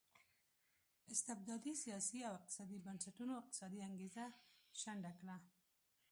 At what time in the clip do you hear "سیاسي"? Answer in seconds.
1.83-2.19